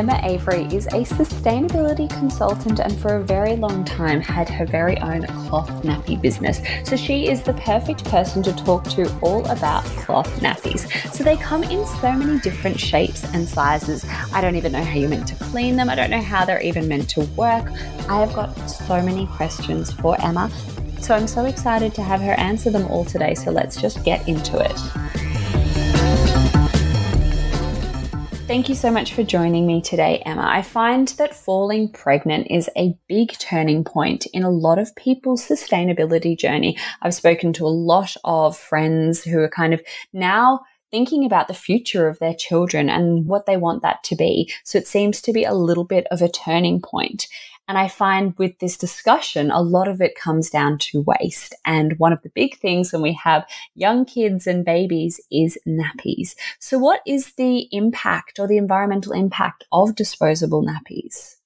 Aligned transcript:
Emma 0.00 0.18
Avery 0.22 0.64
is 0.74 0.86
a 0.86 1.04
sustainability 1.04 2.08
consultant 2.08 2.78
and 2.78 2.98
for 3.00 3.16
a 3.16 3.22
very 3.22 3.54
long 3.54 3.84
time 3.84 4.18
had 4.18 4.48
her 4.48 4.64
very 4.64 4.96
own 5.00 5.26
cloth 5.26 5.68
nappy 5.82 6.18
business. 6.18 6.62
So 6.88 6.96
she 6.96 7.28
is 7.28 7.42
the 7.42 7.52
perfect 7.52 8.06
person 8.06 8.42
to 8.44 8.52
talk 8.54 8.84
to 8.92 9.14
all 9.20 9.44
about 9.50 9.84
cloth 9.84 10.40
nappies. 10.40 10.90
So 11.12 11.22
they 11.22 11.36
come 11.36 11.64
in 11.64 11.84
so 11.84 12.12
many 12.12 12.38
different 12.38 12.80
shapes 12.80 13.24
and 13.34 13.46
sizes. 13.46 14.06
I 14.32 14.40
don't 14.40 14.56
even 14.56 14.72
know 14.72 14.82
how 14.82 14.94
you're 14.94 15.10
meant 15.10 15.28
to 15.28 15.34
clean 15.34 15.76
them. 15.76 15.90
I 15.90 15.96
don't 15.96 16.10
know 16.10 16.22
how 16.22 16.46
they're 16.46 16.62
even 16.62 16.88
meant 16.88 17.10
to 17.10 17.20
work. 17.36 17.70
I 18.08 18.20
have 18.20 18.32
got 18.32 18.54
so 18.70 19.02
many 19.02 19.26
questions 19.26 19.92
for 19.92 20.18
Emma. 20.22 20.50
So 21.02 21.14
I'm 21.14 21.26
so 21.26 21.44
excited 21.44 21.92
to 21.96 22.02
have 22.02 22.22
her 22.22 22.32
answer 22.40 22.70
them 22.70 22.86
all 22.86 23.04
today. 23.04 23.34
So 23.34 23.50
let's 23.50 23.78
just 23.78 24.02
get 24.02 24.26
into 24.26 24.58
it. 24.60 25.19
Thank 28.50 28.68
you 28.68 28.74
so 28.74 28.90
much 28.90 29.14
for 29.14 29.22
joining 29.22 29.64
me 29.64 29.80
today, 29.80 30.24
Emma. 30.26 30.44
I 30.44 30.62
find 30.62 31.06
that 31.18 31.36
falling 31.36 31.88
pregnant 31.88 32.48
is 32.50 32.68
a 32.76 32.98
big 33.06 33.30
turning 33.38 33.84
point 33.84 34.26
in 34.32 34.42
a 34.42 34.50
lot 34.50 34.80
of 34.80 34.92
people's 34.96 35.46
sustainability 35.46 36.36
journey. 36.36 36.76
I've 37.00 37.14
spoken 37.14 37.52
to 37.52 37.64
a 37.64 37.68
lot 37.68 38.16
of 38.24 38.58
friends 38.58 39.22
who 39.22 39.38
are 39.38 39.48
kind 39.48 39.72
of 39.72 39.80
now 40.12 40.62
thinking 40.90 41.24
about 41.24 41.46
the 41.46 41.54
future 41.54 42.08
of 42.08 42.18
their 42.18 42.34
children 42.34 42.90
and 42.90 43.24
what 43.24 43.46
they 43.46 43.56
want 43.56 43.82
that 43.82 44.02
to 44.02 44.16
be. 44.16 44.52
So 44.64 44.78
it 44.78 44.88
seems 44.88 45.22
to 45.22 45.32
be 45.32 45.44
a 45.44 45.54
little 45.54 45.84
bit 45.84 46.08
of 46.10 46.20
a 46.20 46.28
turning 46.28 46.82
point. 46.82 47.28
And 47.70 47.78
I 47.78 47.86
find 47.86 48.36
with 48.36 48.58
this 48.58 48.76
discussion, 48.76 49.52
a 49.52 49.62
lot 49.62 49.86
of 49.86 50.00
it 50.00 50.16
comes 50.16 50.50
down 50.50 50.78
to 50.78 51.02
waste. 51.02 51.54
And 51.64 51.96
one 52.00 52.12
of 52.12 52.20
the 52.22 52.32
big 52.34 52.58
things 52.58 52.92
when 52.92 53.00
we 53.00 53.12
have 53.22 53.46
young 53.76 54.04
kids 54.04 54.48
and 54.48 54.64
babies 54.64 55.20
is 55.30 55.56
nappies. 55.68 56.34
So, 56.58 56.80
what 56.80 57.00
is 57.06 57.34
the 57.34 57.68
impact 57.70 58.40
or 58.40 58.48
the 58.48 58.56
environmental 58.56 59.12
impact 59.12 59.62
of 59.70 59.94
disposable 59.94 60.66
nappies? 60.66 61.36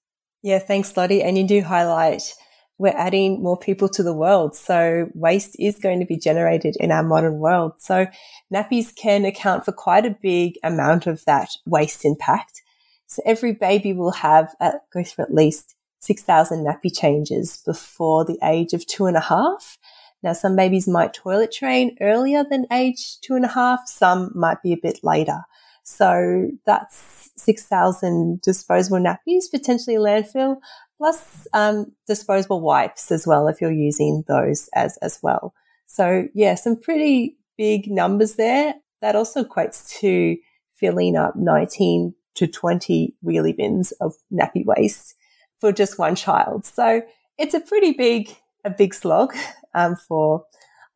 Yeah, 0.43 0.61
thanks, 0.61 0.97
Lottie. 0.97 1.23
And 1.23 1.37
you 1.37 1.47
do 1.47 1.61
highlight 1.61 2.33
we're 2.79 2.97
adding 2.97 3.43
more 3.43 3.59
people 3.59 3.91
to 3.91 4.03
the 4.03 4.15
world. 4.15 4.57
So 4.57 5.11
waste 5.13 5.57
is 5.61 5.79
going 5.79 6.01
to 6.01 6.07
be 6.07 6.17
generated 6.17 6.75
in 6.81 6.91
our 6.91 7.03
modern 7.03 7.39
world. 7.39 7.75
So 7.81 8.07
nappies 8.53 8.97
can 8.97 9.27
account 9.27 9.67
for 9.67 9.73
quite 9.73 10.07
a 10.07 10.17
big 10.23 10.55
amount 10.65 11.07
of 11.07 11.23
that 11.27 11.51
waste 11.67 12.07
impact. 12.07 12.63
So 13.07 13.23
every 13.27 13.53
baby 13.53 13.93
will 13.93 14.13
have, 14.13 14.55
uh, 14.59 14.73
go 14.93 15.05
through 15.05 15.27
at 15.27 15.35
least 15.35 15.74
6,000 16.05 16.67
nappy 16.67 16.95
changes 16.95 17.63
before 17.65 18.27
the 18.27 18.39
age 18.43 18.75
of 18.75 18.87
two 18.87 19.07
and 19.07 19.17
a 19.17 19.21
half. 19.21 19.79
Now, 20.23 20.35
some 20.35 20.55
babies 20.55 20.87
might 20.87 21.15
toilet 21.15 21.51
train 21.51 21.97
earlier 22.01 22.45
than 22.49 22.67
age 22.71 23.19
two 23.21 23.35
and 23.35 23.45
a 23.45 23.49
half. 23.49 23.81
Some 23.87 24.31
might 24.35 24.63
be 24.63 24.75
a 24.75 24.79
bit 24.81 25.01
later. 25.03 25.41
So 25.83 26.51
that's 26.67 27.31
6,000 27.37 28.43
disposable 28.43 28.99
nappies, 28.99 29.51
potentially 29.51 29.97
landfill, 29.97 30.57
plus 30.99 31.47
um, 31.55 31.93
disposable 32.07 32.61
wipes 32.61 33.11
as 33.11 33.27
well, 33.27 33.49
if 33.49 33.61
you're 33.61 33.73
using 33.73 34.25
those 34.29 34.69
as, 34.75 34.99
as 34.99 35.19
well. 35.23 35.55
So 35.87 36.29
yeah, 36.35 36.55
some 36.55 36.77
pretty 36.79 37.39
big 37.57 37.91
numbers 37.91 38.35
there. 38.35 38.75
That 39.01 39.17
also 39.17 39.43
equates 39.43 39.89
to 40.01 40.37
filling 40.75 41.17
up 41.17 41.35
19 41.37 42.15
to 42.35 42.47
20 42.47 43.15
wheelie 43.25 43.57
bins 43.57 43.93
of 44.01 44.15
nappy 44.31 44.65
waste 44.67 45.15
for 45.59 45.73
just 45.73 45.99
one 45.99 46.15
child. 46.15 46.67
So 46.67 47.03
it's 47.39 47.55
a 47.55 47.61
pretty 47.61 47.93
big, 47.93 48.37
a 48.65 48.71
big 48.71 48.95
slog 48.95 49.35
um, 49.75 49.97
for 49.97 50.45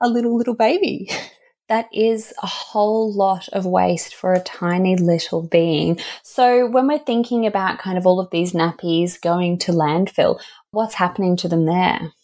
a 0.01 0.09
little, 0.09 0.37
little 0.37 0.55
baby. 0.55 1.11
That 1.69 1.89
is 1.93 2.33
a 2.43 2.47
whole 2.47 3.13
lot 3.13 3.47
of 3.51 3.67
waste 3.67 4.15
for 4.15 4.33
a 4.33 4.41
tiny 4.41 4.97
little 4.97 5.43
being. 5.43 6.01
So, 6.23 6.67
when 6.67 6.87
we're 6.87 6.99
thinking 6.99 7.45
about 7.45 7.79
kind 7.79 7.99
of 7.99 8.07
all 8.07 8.21
of 8.21 8.31
these 8.31 8.55
nappies 8.55 9.21
going 9.21 9.59
to 9.59 9.73
landfill, 9.73 10.41
what's 10.71 10.95
happening 10.95 11.37
to 11.37 11.49
them 11.49 11.67
there? 11.67 12.15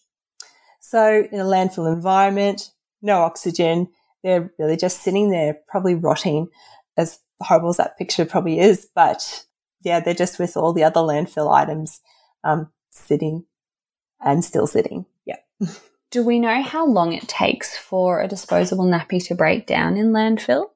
So, 0.80 1.26
in 1.30 1.40
a 1.40 1.44
landfill 1.44 1.92
environment, 1.92 2.70
no 3.02 3.20
oxygen, 3.20 3.88
they're 4.22 4.50
really 4.58 4.78
just 4.78 5.02
sitting 5.02 5.28
there, 5.28 5.58
probably 5.68 5.94
rotting, 5.94 6.48
as 6.96 7.18
horrible 7.42 7.68
as 7.68 7.76
that 7.76 7.98
picture 7.98 8.24
probably 8.24 8.58
is. 8.60 8.88
But 8.94 9.44
yeah, 9.82 10.00
they're 10.00 10.14
just 10.14 10.38
with 10.38 10.56
all 10.56 10.72
the 10.72 10.84
other 10.84 11.00
landfill 11.00 11.54
items 11.54 12.00
um, 12.44 12.70
sitting 12.90 13.44
and 14.20 14.44
still 14.44 14.66
sitting. 14.66 15.06
Yeah. 15.24 15.36
Do 16.10 16.24
we 16.24 16.38
know 16.38 16.62
how 16.62 16.86
long 16.86 17.12
it 17.12 17.26
takes 17.26 17.76
for 17.76 18.20
a 18.20 18.28
disposable 18.28 18.84
nappy 18.84 19.24
to 19.26 19.34
break 19.34 19.66
down 19.66 19.96
in 19.96 20.12
landfill? 20.12 20.66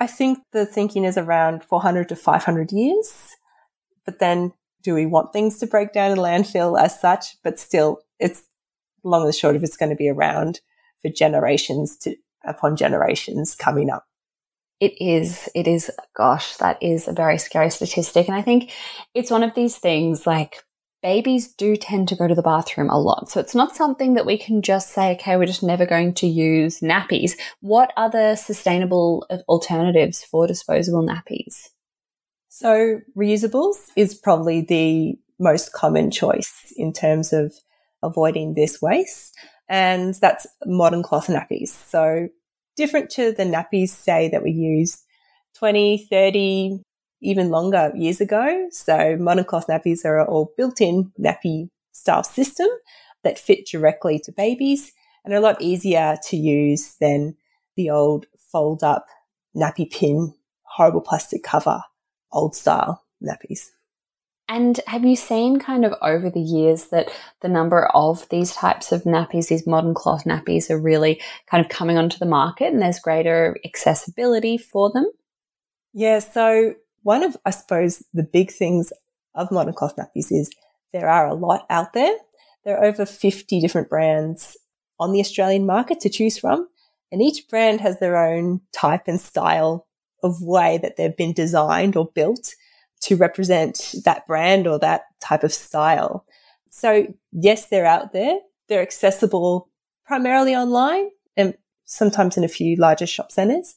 I 0.00 0.06
think 0.06 0.38
the 0.52 0.66
thinking 0.66 1.04
is 1.04 1.16
around 1.16 1.62
400 1.62 2.08
to 2.08 2.16
500 2.16 2.72
years. 2.72 3.36
But 4.04 4.18
then 4.18 4.52
do 4.82 4.94
we 4.94 5.06
want 5.06 5.32
things 5.32 5.58
to 5.58 5.66
break 5.66 5.92
down 5.92 6.10
in 6.10 6.18
landfill 6.18 6.80
as 6.80 6.98
such? 6.98 7.36
But 7.44 7.60
still, 7.60 8.00
it's 8.18 8.42
long 9.04 9.24
and 9.24 9.34
short 9.34 9.56
of 9.56 9.62
it's 9.62 9.76
going 9.76 9.90
to 9.90 9.96
be 9.96 10.08
around 10.08 10.60
for 11.02 11.10
generations 11.10 11.96
to 11.98 12.16
upon 12.44 12.76
generations 12.76 13.54
coming 13.54 13.90
up. 13.90 14.06
It 14.80 14.94
is, 14.98 15.48
it 15.54 15.68
is, 15.68 15.90
gosh, 16.16 16.56
that 16.56 16.82
is 16.82 17.06
a 17.06 17.12
very 17.12 17.36
scary 17.36 17.68
statistic. 17.68 18.28
And 18.28 18.34
I 18.34 18.40
think 18.40 18.72
it's 19.14 19.30
one 19.30 19.42
of 19.42 19.54
these 19.54 19.76
things 19.76 20.26
like 20.26 20.64
babies 21.02 21.52
do 21.52 21.76
tend 21.76 22.08
to 22.08 22.16
go 22.16 22.28
to 22.28 22.34
the 22.34 22.42
bathroom 22.42 22.90
a 22.90 23.00
lot. 23.00 23.30
So 23.30 23.40
it's 23.40 23.54
not 23.54 23.76
something 23.76 24.14
that 24.14 24.26
we 24.26 24.36
can 24.36 24.62
just 24.62 24.90
say, 24.90 25.12
okay, 25.12 25.36
we're 25.36 25.46
just 25.46 25.62
never 25.62 25.86
going 25.86 26.14
to 26.14 26.26
use 26.26 26.80
nappies. 26.80 27.32
What 27.60 27.92
other 27.96 28.36
sustainable 28.36 29.26
alternatives 29.48 30.22
for 30.22 30.46
disposable 30.46 31.06
nappies? 31.06 31.68
So 32.48 33.00
reusables 33.16 33.76
is 33.96 34.14
probably 34.14 34.60
the 34.60 35.14
most 35.38 35.72
common 35.72 36.10
choice 36.10 36.72
in 36.76 36.92
terms 36.92 37.32
of 37.32 37.54
avoiding 38.02 38.54
this 38.54 38.82
waste. 38.82 39.34
And 39.68 40.14
that's 40.14 40.46
modern 40.66 41.02
cloth 41.02 41.28
nappies. 41.28 41.68
So 41.68 42.28
different 42.76 43.10
to 43.10 43.32
the 43.32 43.44
nappies, 43.44 43.90
say, 43.90 44.28
that 44.30 44.42
we 44.42 44.50
used 44.50 44.98
20, 45.56 46.06
30, 46.10 46.80
even 47.20 47.50
longer 47.50 47.92
years 47.94 48.20
ago. 48.20 48.68
So 48.70 49.16
modern 49.18 49.44
cloth 49.44 49.66
nappies 49.68 50.04
are 50.04 50.24
all 50.24 50.52
built-in 50.56 51.12
nappy 51.18 51.68
style 51.92 52.22
system 52.22 52.68
that 53.24 53.38
fit 53.38 53.66
directly 53.66 54.18
to 54.20 54.32
babies 54.32 54.92
and 55.24 55.34
are 55.34 55.38
a 55.38 55.40
lot 55.40 55.60
easier 55.60 56.16
to 56.24 56.36
use 56.36 56.96
than 57.00 57.36
the 57.76 57.90
old 57.90 58.26
fold 58.50 58.82
up 58.82 59.06
nappy 59.56 59.90
pin, 59.90 60.34
horrible 60.62 61.00
plastic 61.00 61.42
cover, 61.42 61.82
old 62.32 62.54
style 62.54 63.04
nappies. 63.22 63.70
And 64.48 64.80
have 64.88 65.04
you 65.04 65.14
seen 65.14 65.60
kind 65.60 65.84
of 65.84 65.94
over 66.02 66.28
the 66.28 66.40
years 66.40 66.86
that 66.86 67.08
the 67.40 67.48
number 67.48 67.86
of 67.94 68.28
these 68.30 68.52
types 68.52 68.90
of 68.90 69.04
nappies, 69.04 69.46
these 69.46 69.64
modern 69.64 69.94
cloth 69.94 70.24
nappies, 70.24 70.70
are 70.70 70.80
really 70.80 71.22
kind 71.48 71.64
of 71.64 71.70
coming 71.70 71.96
onto 71.96 72.18
the 72.18 72.26
market 72.26 72.72
and 72.72 72.82
there's 72.82 72.98
greater 72.98 73.56
accessibility 73.64 74.58
for 74.58 74.90
them? 74.90 75.06
Yeah, 75.92 76.18
so 76.18 76.74
one 77.02 77.22
of, 77.22 77.36
I 77.44 77.50
suppose, 77.50 78.04
the 78.12 78.22
big 78.22 78.50
things 78.50 78.92
of 79.34 79.50
modern 79.50 79.74
cloth 79.74 79.96
nappies 79.96 80.30
is 80.30 80.50
there 80.92 81.08
are 81.08 81.26
a 81.26 81.34
lot 81.34 81.66
out 81.70 81.92
there. 81.92 82.14
There 82.64 82.78
are 82.78 82.84
over 82.84 83.06
50 83.06 83.60
different 83.60 83.88
brands 83.88 84.56
on 84.98 85.12
the 85.12 85.20
Australian 85.20 85.66
market 85.66 86.00
to 86.00 86.10
choose 86.10 86.38
from. 86.38 86.68
And 87.12 87.22
each 87.22 87.48
brand 87.48 87.80
has 87.80 87.98
their 87.98 88.16
own 88.16 88.60
type 88.72 89.02
and 89.06 89.20
style 89.20 89.86
of 90.22 90.42
way 90.42 90.78
that 90.78 90.96
they've 90.96 91.16
been 91.16 91.32
designed 91.32 91.96
or 91.96 92.10
built 92.14 92.54
to 93.02 93.16
represent 93.16 93.94
that 94.04 94.26
brand 94.26 94.66
or 94.66 94.78
that 94.78 95.02
type 95.20 95.42
of 95.42 95.52
style. 95.52 96.26
So 96.70 97.06
yes, 97.32 97.66
they're 97.66 97.86
out 97.86 98.12
there. 98.12 98.38
They're 98.68 98.82
accessible 98.82 99.68
primarily 100.06 100.54
online 100.54 101.10
and 101.36 101.54
sometimes 101.84 102.36
in 102.36 102.44
a 102.44 102.48
few 102.48 102.76
larger 102.76 103.06
shop 103.06 103.32
centers, 103.32 103.74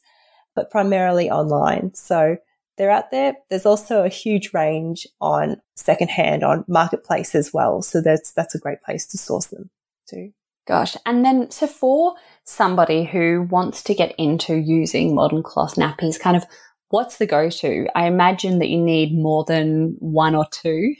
but 0.54 0.70
primarily 0.70 1.30
online. 1.30 1.94
So 1.94 2.36
they're 2.76 2.90
out 2.90 3.10
there. 3.10 3.34
There's 3.50 3.66
also 3.66 4.04
a 4.04 4.08
huge 4.08 4.52
range 4.52 5.06
on 5.20 5.60
secondhand 5.76 6.42
on 6.42 6.64
marketplace 6.68 7.34
as 7.34 7.52
well. 7.52 7.82
So 7.82 8.00
that's 8.00 8.32
that's 8.32 8.54
a 8.54 8.58
great 8.58 8.82
place 8.82 9.06
to 9.06 9.18
source 9.18 9.46
them 9.46 9.70
too. 10.08 10.32
Gosh. 10.66 10.96
And 11.04 11.24
then 11.24 11.50
so 11.50 11.66
for 11.66 12.14
somebody 12.44 13.04
who 13.04 13.46
wants 13.50 13.82
to 13.84 13.94
get 13.94 14.14
into 14.18 14.54
using 14.56 15.14
modern 15.14 15.42
cloth 15.42 15.74
nappies, 15.74 16.18
kind 16.18 16.36
of 16.36 16.44
what's 16.88 17.18
the 17.18 17.26
go 17.26 17.50
to? 17.50 17.86
I 17.94 18.06
imagine 18.06 18.58
that 18.60 18.68
you 18.68 18.80
need 18.80 19.16
more 19.16 19.44
than 19.44 19.96
one 19.98 20.34
or 20.34 20.46
two. 20.50 20.94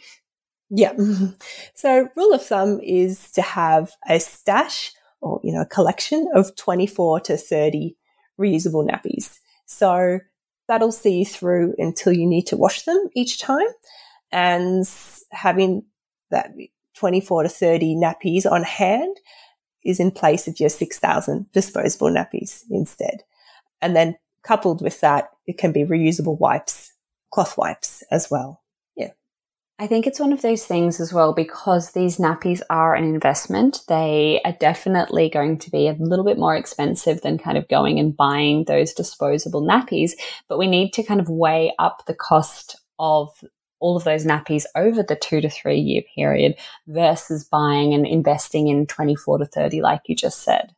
Yeah. 0.70 0.92
So 1.74 2.08
rule 2.16 2.32
of 2.32 2.44
thumb 2.44 2.80
is 2.82 3.30
to 3.32 3.42
have 3.42 3.92
a 4.08 4.18
stash 4.18 4.92
or, 5.20 5.40
you 5.42 5.52
know, 5.52 5.62
a 5.62 5.66
collection 5.66 6.28
of 6.34 6.54
24 6.56 7.20
to 7.20 7.36
30 7.36 7.96
reusable 8.40 8.88
nappies. 8.88 9.38
So 9.66 10.20
that'll 10.68 10.92
see 10.92 11.18
you 11.18 11.26
through 11.26 11.74
until 11.78 12.12
you 12.12 12.26
need 12.26 12.46
to 12.48 12.56
wash 12.56 12.82
them 12.82 13.08
each 13.14 13.38
time. 13.38 13.66
And 14.32 14.88
having 15.30 15.84
that 16.30 16.54
24 16.94 17.44
to 17.44 17.48
30 17.48 17.96
nappies 17.96 18.50
on 18.50 18.62
hand 18.62 19.16
is 19.84 20.00
in 20.00 20.10
place 20.10 20.48
of 20.48 20.58
your 20.58 20.70
6,000 20.70 21.52
disposable 21.52 22.08
nappies 22.08 22.62
instead. 22.70 23.22
And 23.82 23.94
then 23.94 24.16
coupled 24.42 24.82
with 24.82 25.00
that, 25.00 25.30
it 25.46 25.58
can 25.58 25.72
be 25.72 25.84
reusable 25.84 26.38
wipes, 26.38 26.92
cloth 27.30 27.58
wipes 27.58 28.02
as 28.10 28.30
well. 28.30 28.63
I 29.78 29.88
think 29.88 30.06
it's 30.06 30.20
one 30.20 30.32
of 30.32 30.42
those 30.42 30.64
things 30.64 31.00
as 31.00 31.12
well 31.12 31.32
because 31.32 31.90
these 31.90 32.18
nappies 32.18 32.60
are 32.70 32.94
an 32.94 33.02
investment. 33.02 33.80
They 33.88 34.40
are 34.44 34.54
definitely 34.60 35.28
going 35.28 35.58
to 35.58 35.70
be 35.70 35.88
a 35.88 35.96
little 35.98 36.24
bit 36.24 36.38
more 36.38 36.54
expensive 36.54 37.22
than 37.22 37.38
kind 37.38 37.58
of 37.58 37.66
going 37.66 37.98
and 37.98 38.16
buying 38.16 38.64
those 38.64 38.92
disposable 38.92 39.62
nappies, 39.62 40.12
but 40.48 40.58
we 40.58 40.68
need 40.68 40.92
to 40.92 41.02
kind 41.02 41.20
of 41.20 41.28
weigh 41.28 41.72
up 41.80 42.04
the 42.06 42.14
cost 42.14 42.80
of 43.00 43.30
all 43.80 43.96
of 43.96 44.04
those 44.04 44.24
nappies 44.24 44.64
over 44.76 45.02
the 45.02 45.16
two 45.16 45.40
to 45.40 45.50
three 45.50 45.80
year 45.80 46.02
period 46.14 46.54
versus 46.86 47.44
buying 47.44 47.92
and 47.92 48.06
investing 48.06 48.68
in 48.68 48.86
24 48.86 49.38
to 49.38 49.44
30, 49.44 49.82
like 49.82 50.02
you 50.06 50.14
just 50.14 50.44
said. 50.44 50.72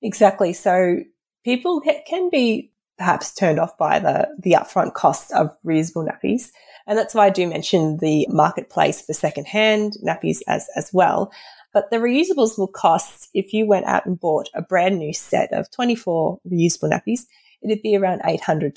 Exactly. 0.00 0.54
So 0.54 1.00
people 1.44 1.82
can 2.06 2.30
be 2.30 2.72
perhaps 2.96 3.34
turned 3.34 3.58
off 3.58 3.76
by 3.78 3.98
the, 3.98 4.28
the 4.38 4.52
upfront 4.52 4.94
cost 4.94 5.32
of 5.32 5.50
reusable 5.64 6.08
nappies. 6.08 6.50
And 6.90 6.98
that's 6.98 7.14
why 7.14 7.26
I 7.26 7.30
do 7.30 7.46
mention 7.46 7.98
the 7.98 8.26
marketplace 8.30 9.00
for 9.00 9.12
secondhand 9.12 9.92
nappies 10.04 10.38
as, 10.48 10.66
as 10.74 10.90
well. 10.92 11.32
But 11.72 11.88
the 11.92 11.98
reusables 11.98 12.58
will 12.58 12.66
cost, 12.66 13.28
if 13.32 13.52
you 13.52 13.64
went 13.64 13.86
out 13.86 14.06
and 14.06 14.18
bought 14.18 14.48
a 14.56 14.60
brand 14.60 14.98
new 14.98 15.14
set 15.14 15.52
of 15.52 15.70
24 15.70 16.40
reusable 16.50 16.90
nappies, 16.90 17.26
it'd 17.62 17.80
be 17.80 17.96
around 17.96 18.22
$800 18.22 18.72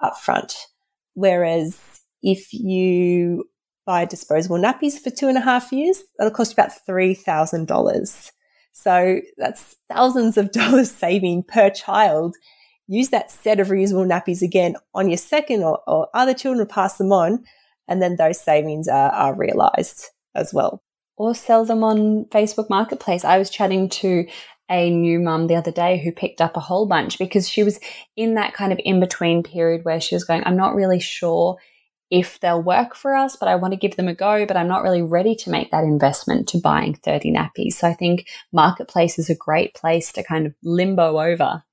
upfront. 0.00 0.56
Whereas 1.14 2.00
if 2.22 2.52
you 2.52 3.46
buy 3.86 4.04
disposable 4.04 4.58
nappies 4.58 4.96
for 4.96 5.10
two 5.10 5.26
and 5.26 5.36
a 5.36 5.40
half 5.40 5.72
years, 5.72 6.04
that'll 6.18 6.30
cost 6.30 6.52
about 6.52 6.70
$3,000. 6.88 8.30
So 8.70 9.20
that's 9.36 9.74
thousands 9.92 10.36
of 10.36 10.52
dollars 10.52 10.92
saving 10.92 11.42
per 11.42 11.70
child. 11.70 12.36
Use 12.88 13.08
that 13.10 13.30
set 13.30 13.60
of 13.60 13.68
reusable 13.68 14.06
nappies 14.06 14.42
again 14.42 14.76
on 14.94 15.08
your 15.08 15.18
second 15.18 15.62
or, 15.62 15.80
or 15.86 16.08
other 16.14 16.34
children, 16.34 16.66
pass 16.66 16.98
them 16.98 17.12
on, 17.12 17.44
and 17.88 18.00
then 18.00 18.16
those 18.16 18.40
savings 18.40 18.88
are, 18.88 19.10
are 19.10 19.34
realized 19.34 20.10
as 20.34 20.52
well. 20.54 20.82
Or 21.16 21.34
sell 21.34 21.64
them 21.64 21.82
on 21.82 22.26
Facebook 22.26 22.68
Marketplace. 22.68 23.24
I 23.24 23.38
was 23.38 23.50
chatting 23.50 23.88
to 23.88 24.26
a 24.70 24.90
new 24.90 25.20
mum 25.20 25.46
the 25.46 25.54
other 25.54 25.70
day 25.70 25.98
who 25.98 26.12
picked 26.12 26.40
up 26.40 26.56
a 26.56 26.60
whole 26.60 26.86
bunch 26.86 27.18
because 27.18 27.48
she 27.48 27.62
was 27.62 27.78
in 28.16 28.34
that 28.34 28.54
kind 28.54 28.72
of 28.72 28.80
in 28.84 29.00
between 29.00 29.42
period 29.42 29.84
where 29.84 30.00
she 30.00 30.14
was 30.14 30.24
going, 30.24 30.42
I'm 30.44 30.56
not 30.56 30.74
really 30.74 31.00
sure 31.00 31.56
if 32.10 32.38
they'll 32.40 32.62
work 32.62 32.94
for 32.94 33.16
us, 33.16 33.36
but 33.36 33.48
I 33.48 33.56
want 33.56 33.72
to 33.72 33.78
give 33.78 33.96
them 33.96 34.08
a 34.08 34.14
go, 34.14 34.46
but 34.46 34.56
I'm 34.56 34.68
not 34.68 34.82
really 34.82 35.02
ready 35.02 35.34
to 35.36 35.50
make 35.50 35.70
that 35.70 35.84
investment 35.84 36.48
to 36.48 36.58
buying 36.58 36.94
30 36.94 37.32
nappies. 37.32 37.74
So 37.74 37.88
I 37.88 37.94
think 37.94 38.28
marketplace 38.52 39.18
is 39.18 39.28
a 39.28 39.34
great 39.34 39.74
place 39.74 40.12
to 40.12 40.22
kind 40.22 40.46
of 40.46 40.54
limbo 40.62 41.20
over. 41.20 41.64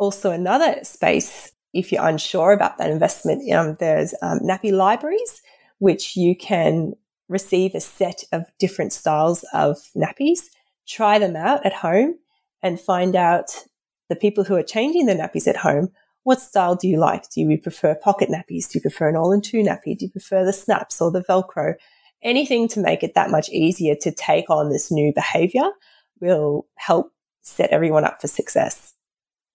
Also, 0.00 0.32
another 0.32 0.82
space, 0.82 1.52
if 1.72 1.92
you're 1.92 2.04
unsure 2.06 2.50
about 2.50 2.78
that 2.78 2.90
investment, 2.90 3.48
um, 3.52 3.76
there's 3.78 4.12
um, 4.22 4.40
nappy 4.40 4.72
libraries, 4.72 5.42
which 5.78 6.16
you 6.16 6.34
can 6.34 6.94
receive 7.28 7.76
a 7.76 7.80
set 7.80 8.24
of 8.32 8.46
different 8.58 8.92
styles 8.92 9.44
of 9.54 9.76
nappies, 9.96 10.48
try 10.88 11.20
them 11.20 11.36
out 11.36 11.64
at 11.64 11.72
home, 11.72 12.16
and 12.62 12.80
find 12.80 13.14
out 13.14 13.66
the 14.08 14.16
people 14.16 14.42
who 14.42 14.56
are 14.56 14.64
changing 14.64 15.06
the 15.06 15.14
nappies 15.14 15.46
at 15.46 15.58
home 15.58 15.92
what 16.22 16.40
style 16.40 16.76
do 16.76 16.86
you 16.86 16.98
like? 16.98 17.28
Do 17.30 17.40
you 17.40 17.58
prefer 17.58 17.94
pocket 17.94 18.28
nappies? 18.28 18.70
Do 18.70 18.78
you 18.78 18.80
prefer 18.80 19.08
an 19.08 19.16
all 19.16 19.32
in 19.32 19.40
two 19.40 19.62
nappy? 19.62 19.96
Do 19.96 20.04
you 20.04 20.10
prefer 20.10 20.44
the 20.44 20.52
snaps 20.52 21.00
or 21.00 21.10
the 21.10 21.22
Velcro? 21.22 21.74
Anything 22.22 22.68
to 22.68 22.80
make 22.80 23.02
it 23.02 23.14
that 23.14 23.30
much 23.30 23.48
easier 23.48 23.94
to 24.02 24.12
take 24.12 24.50
on 24.50 24.68
this 24.68 24.90
new 24.90 25.12
behavior 25.14 25.70
will 26.20 26.66
help 26.76 27.12
set 27.40 27.70
everyone 27.70 28.04
up 28.04 28.20
for 28.20 28.28
success. 28.28 28.89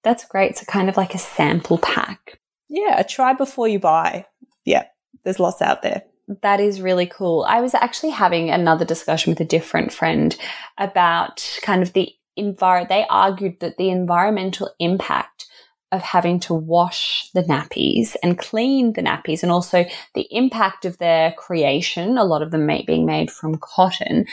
That's 0.05 0.23
great. 0.23 0.55
So, 0.57 0.65
kind 0.65 0.87
of 0.87 0.95
like 0.95 1.15
a 1.15 1.17
sample 1.17 1.79
pack. 1.79 2.39
Yeah, 2.69 3.01
try 3.01 3.33
before 3.33 3.67
you 3.67 3.79
buy. 3.79 4.27
Yeah, 4.63 4.85
there's 5.23 5.39
lots 5.39 5.61
out 5.61 5.81
there. 5.81 6.03
That 6.43 6.59
is 6.59 6.79
really 6.79 7.07
cool. 7.07 7.43
I 7.47 7.59
was 7.59 7.73
actually 7.73 8.11
having 8.11 8.51
another 8.51 8.85
discussion 8.85 9.31
with 9.31 9.39
a 9.39 9.45
different 9.45 9.91
friend 9.91 10.37
about 10.77 11.59
kind 11.63 11.81
of 11.81 11.93
the 11.93 12.13
environment. 12.37 12.89
They 12.89 13.05
argued 13.09 13.59
that 13.61 13.77
the 13.77 13.89
environmental 13.89 14.71
impact 14.79 15.47
of 15.91 16.01
having 16.03 16.39
to 16.41 16.53
wash 16.53 17.29
the 17.33 17.43
nappies 17.43 18.15
and 18.21 18.37
clean 18.37 18.93
the 18.93 19.01
nappies 19.01 19.41
and 19.41 19.51
also 19.51 19.85
the 20.13 20.27
impact 20.29 20.85
of 20.85 20.99
their 20.99 21.31
creation, 21.33 22.17
a 22.17 22.23
lot 22.23 22.43
of 22.43 22.51
them 22.51 22.67
being 22.85 23.05
made 23.05 23.31
from 23.31 23.57
cotton, 23.57 24.25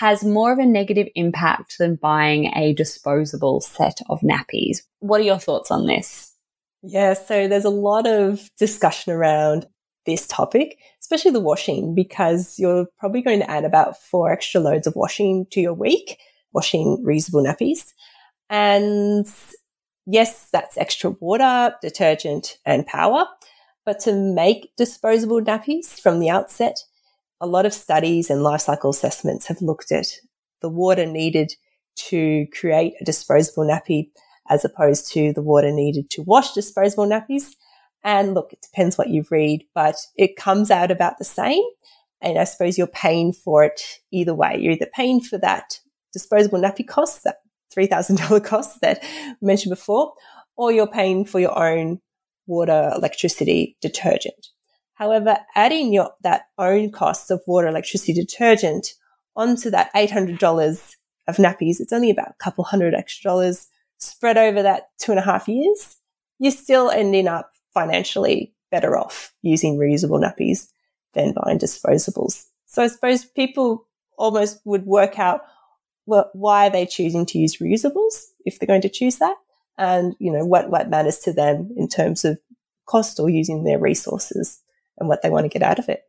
has 0.00 0.24
more 0.24 0.52
of 0.52 0.58
a 0.58 0.66
negative 0.66 1.08
impact 1.14 1.76
than 1.78 1.96
buying 1.96 2.52
a 2.54 2.74
disposable 2.74 3.60
set 3.60 3.98
of 4.08 4.20
nappies. 4.20 4.82
What 5.00 5.20
are 5.20 5.24
your 5.24 5.38
thoughts 5.38 5.70
on 5.70 5.86
this? 5.86 6.34
Yeah, 6.82 7.14
so 7.14 7.48
there's 7.48 7.64
a 7.64 7.70
lot 7.70 8.06
of 8.06 8.50
discussion 8.58 9.12
around 9.12 9.66
this 10.06 10.26
topic, 10.26 10.78
especially 11.00 11.32
the 11.32 11.40
washing, 11.40 11.94
because 11.94 12.58
you're 12.58 12.86
probably 12.98 13.22
going 13.22 13.40
to 13.40 13.50
add 13.50 13.64
about 13.64 14.00
four 14.00 14.30
extra 14.30 14.60
loads 14.60 14.86
of 14.86 14.94
washing 14.94 15.46
to 15.50 15.60
your 15.60 15.74
week, 15.74 16.18
washing 16.52 17.02
reusable 17.06 17.44
nappies. 17.44 17.92
And 18.48 19.26
yes, 20.06 20.48
that's 20.52 20.78
extra 20.78 21.10
water, 21.10 21.74
detergent, 21.82 22.58
and 22.64 22.86
power. 22.86 23.26
But 23.84 24.00
to 24.00 24.14
make 24.14 24.70
disposable 24.76 25.40
nappies 25.40 26.00
from 26.00 26.20
the 26.20 26.30
outset, 26.30 26.84
a 27.40 27.46
lot 27.46 27.66
of 27.66 27.74
studies 27.74 28.30
and 28.30 28.42
life 28.42 28.62
cycle 28.62 28.90
assessments 28.90 29.46
have 29.46 29.62
looked 29.62 29.92
at 29.92 30.06
the 30.60 30.68
water 30.68 31.06
needed 31.06 31.52
to 31.96 32.46
create 32.52 32.94
a 33.00 33.04
disposable 33.04 33.64
nappy 33.64 34.10
as 34.48 34.64
opposed 34.64 35.10
to 35.12 35.32
the 35.32 35.42
water 35.42 35.70
needed 35.70 36.10
to 36.10 36.22
wash 36.22 36.52
disposable 36.52 37.06
nappies. 37.06 37.54
And 38.02 38.34
look, 38.34 38.52
it 38.52 38.62
depends 38.62 38.96
what 38.96 39.10
you 39.10 39.24
read, 39.30 39.64
but 39.74 39.96
it 40.16 40.36
comes 40.36 40.70
out 40.70 40.90
about 40.90 41.18
the 41.18 41.24
same. 41.24 41.62
And 42.20 42.38
I 42.38 42.44
suppose 42.44 42.78
you're 42.78 42.86
paying 42.86 43.32
for 43.32 43.64
it 43.64 43.82
either 44.10 44.34
way. 44.34 44.58
You're 44.58 44.72
either 44.72 44.88
paying 44.92 45.20
for 45.20 45.38
that 45.38 45.78
disposable 46.12 46.58
nappy 46.58 46.86
cost, 46.86 47.24
that 47.24 47.36
$3,000 47.76 48.44
costs 48.44 48.78
that 48.80 49.00
I 49.02 49.34
mentioned 49.40 49.70
before, 49.70 50.12
or 50.56 50.72
you're 50.72 50.86
paying 50.86 51.24
for 51.24 51.38
your 51.38 51.56
own 51.56 52.00
water, 52.46 52.90
electricity, 52.94 53.76
detergent. 53.80 54.48
However, 54.98 55.38
adding 55.54 55.92
your, 55.92 56.10
that 56.22 56.48
own 56.58 56.90
cost 56.90 57.30
of 57.30 57.40
water, 57.46 57.68
electricity, 57.68 58.12
detergent 58.12 58.94
onto 59.36 59.70
that 59.70 59.94
$800 59.94 60.96
of 61.28 61.36
nappies, 61.36 61.78
it's 61.78 61.92
only 61.92 62.10
about 62.10 62.30
a 62.30 62.42
couple 62.42 62.64
hundred 62.64 62.94
extra 62.94 63.30
dollars 63.30 63.68
spread 63.98 64.36
over 64.36 64.60
that 64.60 64.88
two 64.98 65.12
and 65.12 65.20
a 65.20 65.22
half 65.22 65.46
years. 65.46 65.98
You're 66.40 66.50
still 66.50 66.90
ending 66.90 67.28
up 67.28 67.52
financially 67.72 68.52
better 68.72 68.98
off 68.98 69.32
using 69.40 69.78
reusable 69.78 70.20
nappies 70.20 70.66
than 71.14 71.32
buying 71.32 71.60
disposables. 71.60 72.46
So 72.66 72.82
I 72.82 72.88
suppose 72.88 73.24
people 73.24 73.86
almost 74.16 74.60
would 74.64 74.84
work 74.84 75.20
out 75.20 75.42
why 76.06 76.66
are 76.66 76.70
they 76.70 76.86
choosing 76.86 77.24
to 77.26 77.38
use 77.38 77.58
reusables 77.58 78.30
if 78.44 78.58
they're 78.58 78.66
going 78.66 78.80
to 78.80 78.88
choose 78.88 79.18
that? 79.18 79.36
And, 79.76 80.16
you 80.18 80.32
know, 80.32 80.44
what, 80.44 80.70
what 80.70 80.90
matters 80.90 81.18
to 81.20 81.32
them 81.32 81.70
in 81.76 81.86
terms 81.86 82.24
of 82.24 82.40
cost 82.86 83.20
or 83.20 83.28
using 83.28 83.62
their 83.62 83.78
resources 83.78 84.60
and 84.98 85.08
what 85.08 85.22
they 85.22 85.30
want 85.30 85.44
to 85.44 85.48
get 85.58 85.62
out 85.62 85.78
of 85.78 85.88
it. 85.88 86.02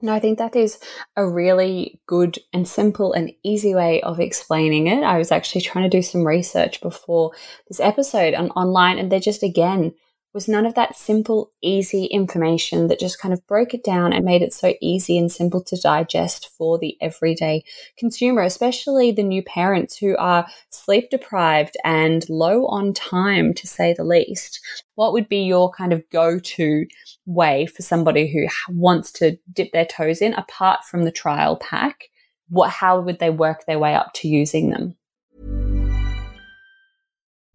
No, 0.00 0.12
I 0.12 0.20
think 0.20 0.38
that 0.38 0.54
is 0.54 0.78
a 1.16 1.28
really 1.28 2.00
good 2.06 2.38
and 2.52 2.68
simple 2.68 3.12
and 3.12 3.32
easy 3.42 3.74
way 3.74 4.00
of 4.02 4.20
explaining 4.20 4.86
it. 4.86 5.02
I 5.02 5.18
was 5.18 5.32
actually 5.32 5.62
trying 5.62 5.90
to 5.90 5.96
do 5.96 6.02
some 6.02 6.24
research 6.24 6.80
before 6.80 7.32
this 7.66 7.80
episode 7.80 8.34
on 8.34 8.50
online 8.50 8.98
and 8.98 9.10
they're 9.10 9.18
just 9.18 9.42
again 9.42 9.92
was 10.38 10.46
none 10.46 10.66
of 10.66 10.74
that 10.74 10.96
simple, 10.96 11.50
easy 11.62 12.04
information 12.04 12.86
that 12.86 13.00
just 13.00 13.18
kind 13.18 13.34
of 13.34 13.44
broke 13.48 13.74
it 13.74 13.82
down 13.82 14.12
and 14.12 14.24
made 14.24 14.40
it 14.40 14.54
so 14.54 14.72
easy 14.80 15.18
and 15.18 15.32
simple 15.32 15.60
to 15.64 15.76
digest 15.80 16.48
for 16.56 16.78
the 16.78 16.96
everyday 17.00 17.64
consumer, 17.98 18.42
especially 18.42 19.10
the 19.10 19.24
new 19.24 19.42
parents 19.42 19.96
who 19.96 20.16
are 20.16 20.46
sleep 20.70 21.10
deprived 21.10 21.76
and 21.84 22.24
low 22.30 22.66
on 22.66 22.92
time, 22.92 23.52
to 23.52 23.66
say 23.66 23.92
the 23.92 24.04
least. 24.04 24.60
What 24.94 25.12
would 25.12 25.28
be 25.28 25.38
your 25.38 25.72
kind 25.72 25.92
of 25.92 26.08
go 26.10 26.38
to 26.38 26.86
way 27.26 27.66
for 27.66 27.82
somebody 27.82 28.32
who 28.32 28.46
wants 28.72 29.10
to 29.14 29.36
dip 29.52 29.72
their 29.72 29.86
toes 29.86 30.22
in 30.22 30.34
apart 30.34 30.84
from 30.84 31.02
the 31.02 31.10
trial 31.10 31.56
pack? 31.56 32.04
What, 32.48 32.70
how 32.70 33.00
would 33.00 33.18
they 33.18 33.30
work 33.30 33.66
their 33.66 33.80
way 33.80 33.96
up 33.96 34.12
to 34.14 34.28
using 34.28 34.70
them? 34.70 34.94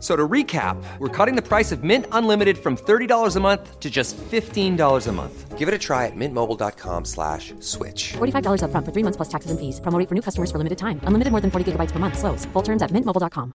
So 0.00 0.16
to 0.16 0.26
recap, 0.26 0.82
we're 0.98 1.08
cutting 1.08 1.36
the 1.36 1.46
price 1.46 1.72
of 1.72 1.84
Mint 1.84 2.06
Unlimited 2.12 2.56
from 2.56 2.76
$30 2.76 3.36
a 3.36 3.40
month 3.40 3.78
to 3.80 3.90
just 3.90 4.16
$15 4.16 5.06
a 5.06 5.12
month. 5.12 5.58
Give 5.58 5.68
it 5.68 5.74
a 5.74 5.78
try 5.78 6.06
at 6.06 6.16
mintmobile.com 6.16 7.04
slash 7.04 7.52
switch. 7.60 8.14
$45 8.14 8.62
up 8.62 8.70
front 8.70 8.86
for 8.86 8.92
three 8.92 9.02
months 9.02 9.18
plus 9.18 9.28
taxes 9.28 9.50
and 9.50 9.60
fees. 9.60 9.78
Promoting 9.78 10.06
for 10.06 10.14
new 10.14 10.22
customers 10.22 10.50
for 10.50 10.56
limited 10.56 10.78
time. 10.78 11.00
Unlimited 11.04 11.32
more 11.32 11.42
than 11.42 11.50
40 11.50 11.72
gigabytes 11.72 11.92
per 11.92 11.98
month. 11.98 12.18
Slows. 12.18 12.46
Full 12.46 12.62
terms 12.62 12.80
at 12.80 12.90
mintmobile.com. 12.90 13.52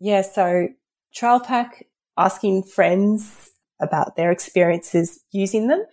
Yeah, 0.00 0.22
so 0.22 0.68
trial 1.12 1.40
pack, 1.40 1.86
asking 2.16 2.62
friends 2.62 3.50
about 3.80 4.16
their 4.16 4.30
experiences 4.30 5.22
using 5.32 5.66
them. 5.66 5.84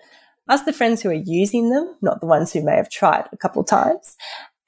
Ask 0.47 0.65
the 0.65 0.73
friends 0.73 1.01
who 1.01 1.09
are 1.09 1.13
using 1.13 1.69
them, 1.71 1.95
not 2.01 2.21
the 2.21 2.27
ones 2.27 2.53
who 2.53 2.63
may 2.63 2.75
have 2.75 2.89
tried 2.89 3.27
a 3.33 3.37
couple 3.37 3.61
of 3.61 3.67
times. 3.67 4.15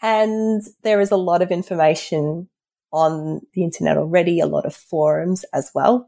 And 0.01 0.63
there 0.83 0.99
is 0.99 1.11
a 1.11 1.17
lot 1.17 1.41
of 1.41 1.51
information 1.51 2.49
on 2.91 3.41
the 3.53 3.63
internet 3.63 3.97
already, 3.97 4.39
a 4.39 4.45
lot 4.45 4.65
of 4.65 4.75
forums 4.75 5.45
as 5.53 5.71
well. 5.73 6.07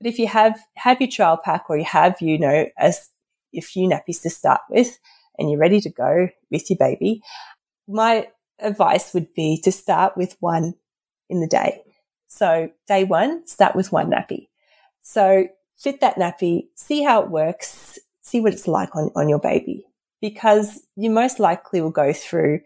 But 0.00 0.08
if 0.08 0.18
you 0.18 0.26
have, 0.28 0.58
have 0.76 1.00
your 1.00 1.10
trial 1.10 1.38
pack 1.42 1.64
or 1.68 1.76
you 1.76 1.84
have, 1.84 2.20
you 2.20 2.38
know, 2.38 2.66
as 2.78 3.10
a 3.54 3.60
few 3.60 3.88
nappies 3.88 4.22
to 4.22 4.30
start 4.30 4.60
with 4.70 4.98
and 5.38 5.50
you're 5.50 5.60
ready 5.60 5.80
to 5.80 5.90
go 5.90 6.28
with 6.50 6.68
your 6.70 6.76
baby, 6.78 7.22
my 7.88 8.28
advice 8.60 9.14
would 9.14 9.32
be 9.34 9.60
to 9.62 9.72
start 9.72 10.16
with 10.16 10.36
one 10.40 10.74
in 11.28 11.40
the 11.40 11.46
day. 11.46 11.82
So 12.26 12.70
day 12.86 13.04
one, 13.04 13.46
start 13.46 13.74
with 13.74 13.90
one 13.90 14.10
nappy. 14.10 14.48
So 15.00 15.48
fit 15.76 16.00
that 16.00 16.16
nappy, 16.16 16.68
see 16.74 17.02
how 17.02 17.22
it 17.22 17.30
works, 17.30 17.98
see 18.20 18.40
what 18.40 18.52
it's 18.52 18.68
like 18.68 18.94
on, 18.94 19.10
on 19.16 19.28
your 19.28 19.38
baby 19.38 19.84
because 20.20 20.86
you 20.96 21.10
most 21.10 21.38
likely 21.38 21.80
will 21.80 21.90
go 21.90 22.12
through 22.12 22.60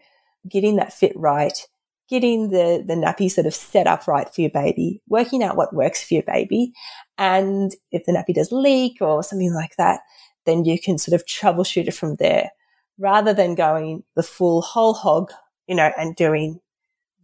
getting 0.49 0.77
that 0.77 0.93
fit 0.93 1.13
right, 1.17 1.67
getting 2.13 2.51
the, 2.51 2.85
the 2.87 2.95
nappy 2.95 3.31
sort 3.31 3.47
of 3.47 3.55
set 3.55 3.87
up 3.87 4.07
right 4.07 4.29
for 4.29 4.43
your 4.43 4.51
baby, 4.51 5.01
working 5.09 5.43
out 5.43 5.57
what 5.57 5.73
works 5.73 6.05
for 6.05 6.13
your 6.13 6.23
baby. 6.25 6.71
And 7.17 7.75
if 7.91 8.05
the 8.05 8.13
nappy 8.13 8.35
does 8.35 8.53
leak 8.53 8.99
or 9.01 9.23
something 9.23 9.55
like 9.55 9.77
that, 9.79 10.01
then 10.45 10.67
you 10.67 10.79
can 10.79 10.99
sort 10.99 11.19
of 11.19 11.27
troubleshoot 11.27 11.89
it 11.89 11.95
from 11.95 12.17
there 12.17 12.51
rather 12.99 13.33
than 13.33 13.55
going 13.55 14.03
the 14.15 14.23
full 14.23 14.61
whole 14.61 14.93
hog, 14.93 15.33
you 15.67 15.75
know, 15.75 15.91
and 15.97 16.15
doing 16.15 16.61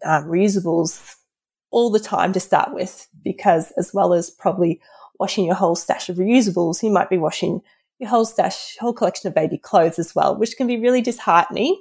um, 0.06 0.24
reusables 0.24 1.16
all 1.70 1.90
the 1.90 2.00
time 2.00 2.32
to 2.32 2.40
start 2.40 2.72
with, 2.72 3.06
because 3.22 3.72
as 3.76 3.92
well 3.92 4.14
as 4.14 4.30
probably 4.30 4.80
washing 5.20 5.44
your 5.44 5.54
whole 5.54 5.76
stash 5.76 6.08
of 6.08 6.16
reusables, 6.16 6.82
you 6.82 6.90
might 6.90 7.10
be 7.10 7.18
washing 7.18 7.60
your 7.98 8.08
whole 8.08 8.24
stash, 8.24 8.78
whole 8.80 8.94
collection 8.94 9.28
of 9.28 9.34
baby 9.34 9.58
clothes 9.58 9.98
as 9.98 10.14
well, 10.14 10.34
which 10.34 10.56
can 10.56 10.66
be 10.66 10.80
really 10.80 11.02
disheartening 11.02 11.76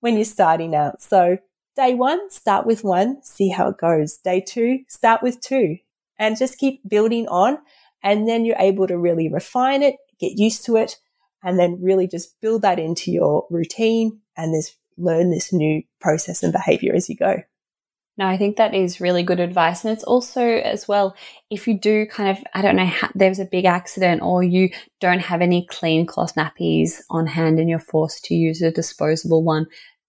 when 0.00 0.16
you're 0.16 0.24
starting 0.24 0.74
out. 0.74 1.00
So 1.00 1.38
day 1.78 1.94
one, 1.94 2.28
start 2.28 2.66
with 2.66 2.82
one, 2.82 3.22
see 3.22 3.48
how 3.48 3.68
it 3.68 3.78
goes. 3.78 4.18
Day 4.18 4.42
two, 4.46 4.80
start 4.88 5.22
with 5.22 5.40
two 5.40 5.76
and 6.18 6.36
just 6.36 6.58
keep 6.58 6.80
building 6.86 7.28
on. 7.28 7.58
And 8.02 8.28
then 8.28 8.44
you're 8.44 8.56
able 8.58 8.88
to 8.88 8.98
really 8.98 9.28
refine 9.28 9.82
it, 9.82 9.94
get 10.20 10.32
used 10.36 10.64
to 10.66 10.76
it, 10.76 10.98
and 11.42 11.58
then 11.58 11.78
really 11.80 12.08
just 12.08 12.40
build 12.40 12.62
that 12.62 12.80
into 12.80 13.12
your 13.12 13.46
routine 13.48 14.20
and 14.36 14.52
this 14.52 14.74
learn 14.96 15.30
this 15.30 15.52
new 15.52 15.82
process 16.00 16.42
and 16.42 16.52
behavior 16.52 16.92
as 16.94 17.08
you 17.08 17.14
go. 17.14 17.36
No, 18.16 18.26
I 18.26 18.36
think 18.36 18.56
that 18.56 18.74
is 18.74 19.00
really 19.00 19.22
good 19.22 19.38
advice. 19.38 19.84
And 19.84 19.92
it's 19.92 20.02
also 20.02 20.42
as 20.42 20.88
well, 20.88 21.14
if 21.50 21.68
you 21.68 21.78
do 21.78 22.04
kind 22.06 22.36
of, 22.36 22.42
I 22.52 22.62
don't 22.62 22.74
know, 22.74 22.86
ha- 22.86 23.12
there's 23.14 23.38
a 23.38 23.44
big 23.44 23.64
accident 23.64 24.22
or 24.22 24.42
you 24.42 24.70
don't 25.00 25.20
have 25.20 25.40
any 25.40 25.64
clean 25.66 26.04
cloth 26.04 26.34
nappies 26.34 27.00
on 27.10 27.28
hand 27.28 27.60
and 27.60 27.70
you're 27.70 27.78
forced 27.78 28.24
to 28.24 28.34
use 28.34 28.60
a 28.60 28.72
disposable 28.72 29.44
one, 29.44 29.68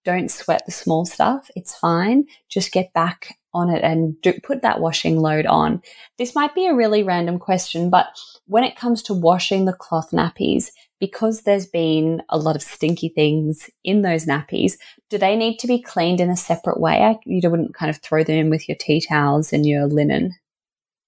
don't 0.10 0.32
sweat 0.32 0.66
the 0.66 0.72
small 0.72 1.06
stuff. 1.06 1.50
It's 1.56 1.76
fine. 1.76 2.26
Just 2.48 2.72
get 2.72 2.94
back 2.94 3.38
on 3.54 3.70
it 3.70 3.84
and 3.84 4.20
do, 4.22 4.34
put 4.44 4.62
that 4.62 4.80
washing 4.80 5.20
load 5.20 5.46
on. 5.46 5.82
This 6.18 6.36
might 6.36 6.54
be 6.54 6.68
a 6.68 6.76
really 6.76 7.04
random 7.04 7.40
question, 7.40 7.90
but 7.90 8.08
when 8.46 8.64
it 8.64 8.76
comes 8.76 9.02
to 9.04 9.14
washing 9.14 9.66
the 9.66 9.74
cloth 9.74 10.12
nappies, 10.12 10.72
because 11.00 11.42
there's 11.42 11.66
been 11.66 12.22
a 12.30 12.38
lot 12.38 12.56
of 12.56 12.62
stinky 12.62 13.10
things 13.10 13.70
in 13.84 14.02
those 14.02 14.26
nappies, 14.26 14.74
do 15.10 15.18
they 15.18 15.36
need 15.36 15.58
to 15.60 15.68
be 15.68 15.82
cleaned 15.82 16.20
in 16.20 16.30
a 16.30 16.38
separate 16.38 16.80
way? 16.80 17.18
You 17.26 17.50
wouldn't 17.50 17.74
kind 17.74 17.90
of 17.90 17.98
throw 17.98 18.24
them 18.24 18.36
in 18.36 18.50
with 18.50 18.68
your 18.68 18.78
tea 18.80 19.02
towels 19.02 19.54
and 19.54 19.66
your 19.66 19.88
linen. 19.88 20.36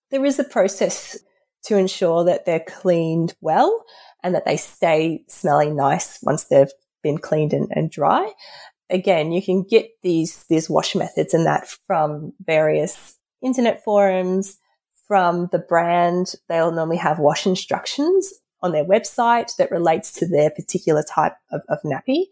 There 0.09 0.25
is 0.25 0.39
a 0.39 0.43
process 0.43 1.17
to 1.65 1.77
ensure 1.77 2.23
that 2.25 2.45
they're 2.45 2.65
cleaned 2.67 3.35
well 3.41 3.85
and 4.23 4.33
that 4.33 4.45
they 4.45 4.57
stay 4.57 5.23
smelling 5.27 5.75
nice 5.75 6.19
once 6.23 6.45
they've 6.45 6.71
been 7.03 7.17
cleaned 7.17 7.53
and, 7.53 7.67
and 7.71 7.91
dry. 7.91 8.31
Again, 8.91 9.31
you 9.31 9.41
can 9.41 9.63
get 9.63 9.89
these, 10.03 10.43
these 10.49 10.69
wash 10.69 10.95
methods 10.95 11.33
and 11.33 11.45
that 11.45 11.67
from 11.87 12.33
various 12.45 13.17
internet 13.41 13.83
forums, 13.83 14.57
from 15.07 15.47
the 15.51 15.59
brand. 15.59 16.35
They'll 16.47 16.71
normally 16.71 16.97
have 16.97 17.19
wash 17.19 17.47
instructions 17.47 18.31
on 18.61 18.71
their 18.71 18.85
website 18.85 19.55
that 19.55 19.71
relates 19.71 20.11
to 20.13 20.27
their 20.27 20.49
particular 20.49 21.03
type 21.03 21.33
of, 21.51 21.61
of 21.69 21.79
nappy. 21.83 22.25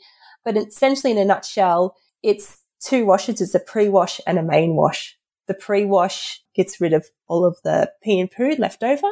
But 0.45 0.57
essentially, 0.57 1.11
in 1.11 1.17
a 1.17 1.25
nutshell, 1.25 1.95
it's 2.23 2.59
two 2.79 3.05
washes. 3.05 3.41
It's 3.41 3.55
a 3.55 3.59
pre-wash 3.59 4.21
and 4.27 4.37
a 4.37 4.43
main 4.43 4.75
wash. 4.75 5.17
The 5.47 5.53
pre-wash 5.53 6.41
gets 6.55 6.79
rid 6.79 6.93
of 6.93 7.07
all 7.27 7.45
of 7.45 7.57
the 7.63 7.91
pee 8.03 8.19
and 8.19 8.29
poo 8.29 8.55
left 8.57 8.83
over 8.83 9.07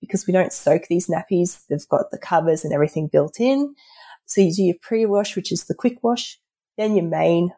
because 0.00 0.26
we 0.26 0.32
don't 0.32 0.52
soak 0.52 0.88
these 0.88 1.08
nappies. 1.08 1.62
They've 1.68 1.88
got 1.88 2.10
the 2.10 2.18
covers 2.18 2.64
and 2.64 2.72
everything 2.72 3.08
built 3.08 3.40
in. 3.40 3.74
So 4.26 4.40
you 4.40 4.54
do 4.54 4.62
your 4.62 4.76
pre-wash, 4.80 5.36
which 5.36 5.52
is 5.52 5.64
the 5.64 5.74
quick 5.74 6.02
wash, 6.02 6.38
then 6.76 6.96
your 6.96 7.06
main 7.06 7.52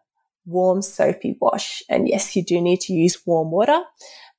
warm 0.45 0.83
soapy 0.83 1.37
wash. 1.41 1.83
And 1.89 2.09
yes, 2.09 2.35
you 2.35 2.45
do 2.45 2.61
need 2.61 2.81
to 2.83 2.93
use 2.93 3.27
warm 3.27 3.51
water 3.51 3.81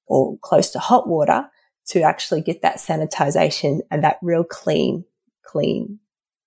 or 0.08 0.38
close 0.40 0.72
to 0.72 0.80
hot 0.80 1.08
water 1.08 1.46
to 1.88 2.02
actually 2.02 2.42
get 2.42 2.62
that 2.62 2.78
sanitization 2.78 3.80
and 3.92 4.04
that 4.04 4.18
real 4.22 4.44
clean, 4.44 5.06
clean 5.44 6.00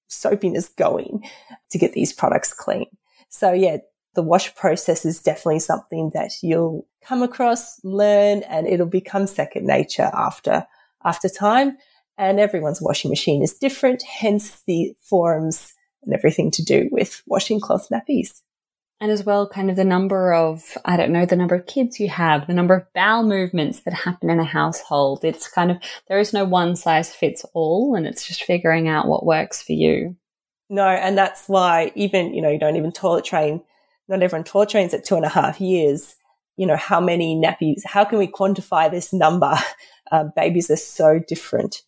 soapiness 0.09 0.69
going 0.77 1.25
to 1.71 1.79
get 1.79 1.93
these 1.93 2.13
products 2.13 2.53
clean. 2.53 2.87
So 3.29 3.53
yeah, 3.53 3.79
the 4.15 4.23
wash 4.23 4.55
process 4.55 5.05
is 5.05 5.23
definitely 5.23 5.61
something 5.61 6.11
that 6.15 6.33
you'll 6.43 6.87
come 7.03 7.23
across, 7.23 7.83
learn, 7.83 8.43
and 8.43 8.67
it'll 8.67 8.87
become 8.87 9.27
second 9.27 9.67
nature 9.67 10.11
after, 10.13 10.67
after 11.05 11.29
time. 11.29 11.79
And 12.19 12.39
everyone's 12.39 12.83
washing 12.83 13.09
machine 13.09 13.43
is 13.43 13.55
different, 13.55 14.03
hence 14.03 14.63
the 14.67 14.95
forums 15.01 15.73
and 16.05 16.15
everything 16.15 16.51
to 16.53 16.65
do 16.65 16.89
with 16.91 17.23
washing 17.27 17.61
cloth 17.61 17.89
nappies. 17.93 18.43
And 19.03 19.11
as 19.11 19.25
well 19.25 19.49
kind 19.49 19.69
of 19.69 19.75
the 19.75 19.85
number 19.85 20.33
of 20.33 20.79
i 20.85 20.97
don't 20.97 21.11
know 21.11 21.27
the 21.27 21.35
number 21.35 21.57
of 21.57 21.67
kids 21.67 21.99
you 21.99 22.09
have 22.09 22.47
the 22.47 22.55
number 22.55 22.73
of 22.73 22.87
bowel 22.95 23.25
movements 23.25 23.81
that 23.81 23.93
happen 23.93 24.31
in 24.31 24.39
a 24.39 24.45
household. 24.45 25.25
It's 25.25 25.49
kind 25.49 25.73
of 25.73 25.79
there 26.07 26.21
is 26.21 26.33
no 26.33 26.45
one 26.45 26.77
size 26.77 27.13
fits 27.13 27.45
all 27.53 27.97
and 27.97 28.07
it's 28.07 28.25
just 28.25 28.45
figuring 28.45 28.87
out 28.87 29.09
what 29.09 29.27
works 29.27 29.61
for 29.61 29.73
you. 29.73 30.17
No 30.71 30.87
and 30.87 31.19
that's 31.19 31.49
why 31.49 31.91
even 31.97 32.33
you 32.33 32.41
know 32.41 32.49
you 32.49 32.61
don't 32.61 32.77
even 32.77 32.93
toilet 32.93 33.25
train 33.25 33.63
not 34.07 34.23
everyone 34.23 34.45
toilet 34.45 34.69
trains 34.69 34.95
at 34.95 35.05
two 35.05 35.17
and 35.17 35.25
a 35.25 35.29
half 35.29 35.61
years. 35.61 36.15
You 36.57 36.69
know 36.69 36.77
how 36.77 37.01
many 37.01 37.35
nappies 37.35 37.83
how 37.85 38.05
can 38.05 38.19
we 38.21 38.29
quantify 38.29 38.91
this 38.91 39.13
number? 39.13 39.55
Uh, 40.11 40.25
babies 40.37 40.71
are 40.71 40.77
so 40.77 41.19
different. 41.27 41.81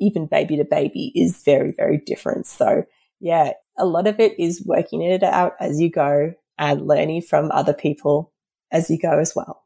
Even 0.00 0.24
baby 0.24 0.56
to 0.56 0.64
baby 0.64 1.12
is 1.14 1.42
very 1.44 1.70
very 1.76 1.98
different. 1.98 2.46
So 2.46 2.84
yeah 3.20 3.52
a 3.78 3.86
lot 3.86 4.06
of 4.06 4.18
it 4.20 4.38
is 4.38 4.62
working 4.66 5.02
it 5.02 5.22
out 5.22 5.54
as 5.60 5.80
you 5.80 5.90
go 5.90 6.34
and 6.58 6.86
learning 6.86 7.22
from 7.22 7.50
other 7.52 7.72
people 7.72 8.32
as 8.72 8.90
you 8.90 8.98
go 8.98 9.18
as 9.18 9.34
well. 9.34 9.64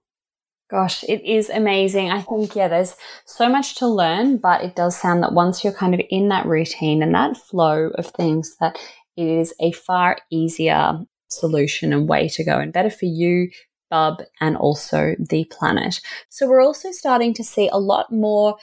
Gosh, 0.71 1.05
it 1.05 1.23
is 1.23 1.51
amazing. 1.51 2.11
I 2.11 2.23
think, 2.23 2.55
yeah, 2.55 2.69
there's 2.69 2.97
so 3.27 3.49
much 3.49 3.75
to 3.77 3.87
learn, 3.87 4.39
but 4.39 4.63
it 4.63 4.75
does 4.75 4.97
sound 4.97 5.23
that 5.23 5.35
once 5.35 5.63
you're 5.63 5.73
kind 5.73 5.93
of 5.95 6.01
in 6.09 6.29
that 6.29 6.47
routine 6.47 7.03
and 7.03 7.15
that 7.15 7.37
flow 7.37 7.91
of 7.97 8.07
things, 8.07 8.57
that 8.61 8.79
it 9.17 9.27
is 9.27 9.53
a 9.61 9.73
far 9.73 10.17
easier 10.31 10.99
solution 11.29 11.93
and 11.93 12.09
way 12.09 12.29
to 12.29 12.45
go 12.45 12.59
and 12.59 12.73
better 12.73 12.91
for 12.91 13.05
you, 13.05 13.51
bub 13.91 14.23
and 14.41 14.57
also 14.57 15.15
the 15.19 15.45
planet. 15.51 16.01
So 16.31 16.49
we're 16.49 16.65
also 16.65 16.91
starting 16.91 17.35
to 17.35 17.45
see 17.45 17.69
a 17.69 17.79
lot 17.79 18.11
more 18.11 18.57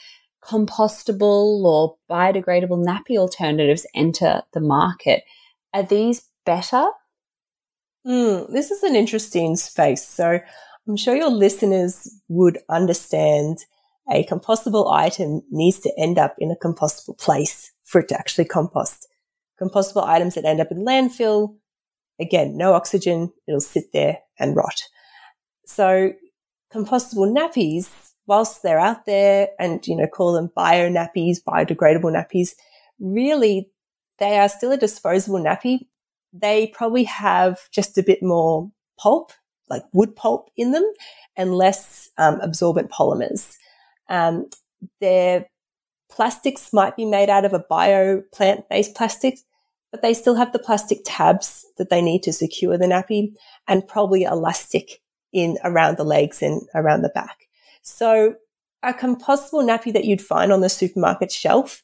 compostable 0.44 1.62
or 1.64 1.96
biodegradable 2.10 2.84
nappy 2.84 3.16
alternatives 3.16 3.86
enter 3.94 4.42
the 4.52 4.60
market. 4.60 5.22
Are 5.74 5.82
these 5.82 6.22
better? 6.46 6.88
Mm, 8.06 8.50
this 8.52 8.70
is 8.70 8.82
an 8.82 8.96
interesting 8.96 9.56
space. 9.56 10.06
So 10.06 10.40
I'm 10.88 10.96
sure 10.96 11.14
your 11.14 11.30
listeners 11.30 12.08
would 12.28 12.58
understand 12.68 13.58
a 14.10 14.24
compostable 14.24 14.92
item 14.92 15.42
needs 15.50 15.78
to 15.80 15.92
end 15.98 16.18
up 16.18 16.34
in 16.38 16.50
a 16.50 16.56
compostable 16.56 17.18
place 17.18 17.70
for 17.84 18.00
it 18.00 18.08
to 18.08 18.18
actually 18.18 18.46
compost. 18.46 19.06
Compostable 19.60 20.04
items 20.04 20.34
that 20.34 20.44
end 20.44 20.60
up 20.60 20.70
in 20.70 20.84
landfill, 20.84 21.56
again, 22.18 22.56
no 22.56 22.72
oxygen, 22.72 23.32
it'll 23.46 23.60
sit 23.60 23.92
there 23.92 24.18
and 24.38 24.56
rot. 24.56 24.82
So 25.66 26.12
compostable 26.72 27.32
nappies, 27.32 27.88
whilst 28.30 28.62
they're 28.62 28.78
out 28.78 29.06
there 29.06 29.48
and, 29.58 29.84
you 29.88 29.96
know, 29.96 30.06
call 30.06 30.32
them 30.32 30.52
bio 30.54 30.88
nappies, 30.88 31.42
biodegradable 31.42 32.14
nappies, 32.14 32.50
really 33.00 33.68
they 34.18 34.38
are 34.38 34.48
still 34.48 34.70
a 34.70 34.76
disposable 34.76 35.40
nappy. 35.40 35.80
They 36.32 36.68
probably 36.68 37.02
have 37.04 37.58
just 37.72 37.98
a 37.98 38.04
bit 38.04 38.22
more 38.22 38.70
pulp, 39.00 39.32
like 39.68 39.82
wood 39.92 40.14
pulp 40.14 40.48
in 40.56 40.70
them 40.70 40.88
and 41.36 41.56
less 41.56 42.08
um, 42.18 42.40
absorbent 42.40 42.92
polymers. 42.92 43.56
Um, 44.08 44.48
their 45.00 45.46
plastics 46.08 46.72
might 46.72 46.94
be 46.94 47.06
made 47.06 47.30
out 47.30 47.44
of 47.44 47.52
a 47.52 47.64
bio 47.68 48.22
plant 48.32 48.68
based 48.68 48.94
plastic, 48.94 49.40
but 49.90 50.02
they 50.02 50.14
still 50.14 50.36
have 50.36 50.52
the 50.52 50.60
plastic 50.60 50.98
tabs 51.04 51.66
that 51.78 51.90
they 51.90 52.00
need 52.00 52.22
to 52.22 52.32
secure 52.32 52.78
the 52.78 52.86
nappy 52.86 53.34
and 53.66 53.88
probably 53.88 54.22
elastic 54.22 55.00
in 55.32 55.58
around 55.64 55.96
the 55.96 56.04
legs 56.04 56.42
and 56.42 56.62
around 56.76 57.02
the 57.02 57.08
back. 57.08 57.48
So 57.82 58.34
a 58.82 58.92
compostable 58.92 59.64
nappy 59.64 59.92
that 59.92 60.04
you'd 60.04 60.22
find 60.22 60.52
on 60.52 60.60
the 60.60 60.68
supermarket 60.68 61.30
shelf 61.30 61.82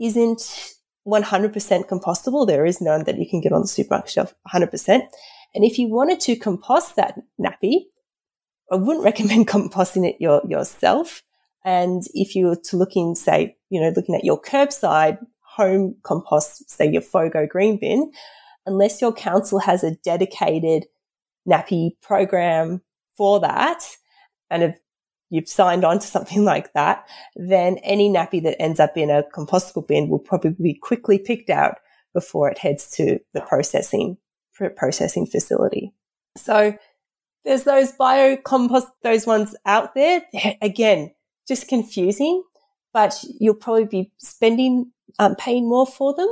isn't 0.00 0.74
100% 1.06 1.88
compostable. 1.88 2.46
There 2.46 2.66
is 2.66 2.80
none 2.80 3.04
that 3.04 3.18
you 3.18 3.28
can 3.28 3.40
get 3.40 3.52
on 3.52 3.62
the 3.62 3.68
supermarket 3.68 4.10
shelf 4.10 4.34
100%. 4.52 5.02
And 5.54 5.64
if 5.64 5.78
you 5.78 5.88
wanted 5.88 6.20
to 6.20 6.36
compost 6.36 6.96
that 6.96 7.18
nappy, 7.40 7.84
I 8.70 8.76
wouldn't 8.76 9.04
recommend 9.04 9.48
composting 9.48 10.08
it 10.08 10.16
your, 10.18 10.42
yourself. 10.48 11.22
And 11.64 12.02
if 12.12 12.34
you 12.34 12.46
were 12.46 12.60
to 12.64 12.76
look 12.76 12.96
in, 12.96 13.14
say, 13.14 13.56
you 13.70 13.80
know, 13.80 13.92
looking 13.94 14.14
at 14.14 14.24
your 14.24 14.40
curbside 14.40 15.18
home 15.40 15.96
compost, 16.02 16.70
say 16.70 16.90
your 16.90 17.00
FOGO 17.00 17.48
green 17.48 17.78
bin, 17.78 18.12
unless 18.66 19.00
your 19.00 19.12
council 19.12 19.60
has 19.60 19.82
a 19.84 19.94
dedicated 19.96 20.86
nappy 21.48 21.92
program 22.02 22.82
for 23.16 23.40
that, 23.40 23.82
and 24.50 24.62
if 24.62 24.76
you've 25.30 25.48
signed 25.48 25.84
on 25.84 25.98
to 25.98 26.06
something 26.06 26.44
like 26.52 26.72
that, 26.74 27.06
then 27.36 27.78
any 27.78 28.08
nappy 28.08 28.42
that 28.42 28.60
ends 28.60 28.80
up 28.80 28.96
in 28.96 29.10
a 29.10 29.24
compostable 29.34 29.86
bin 29.86 30.08
will 30.08 30.18
probably 30.18 30.50
be 30.50 30.74
quickly 30.74 31.18
picked 31.18 31.50
out 31.50 31.78
before 32.12 32.48
it 32.48 32.58
heads 32.58 32.90
to 32.92 33.18
the 33.32 33.40
processing 33.40 34.16
processing 34.76 35.26
facility. 35.26 35.92
So 36.36 36.76
there's 37.44 37.64
those 37.64 37.92
bio 37.92 38.36
compost, 38.36 38.88
those 39.02 39.26
ones 39.26 39.54
out 39.66 39.94
there. 39.94 40.22
Again, 40.62 41.12
just 41.46 41.68
confusing, 41.68 42.42
but 42.92 43.22
you'll 43.40 43.54
probably 43.54 43.84
be 43.84 44.12
spending, 44.18 44.92
um, 45.18 45.34
paying 45.36 45.68
more 45.68 45.86
for 45.86 46.14
them 46.14 46.28